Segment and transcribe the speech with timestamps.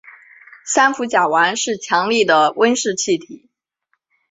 [0.65, 3.51] 三氟甲烷是强力的温室气体。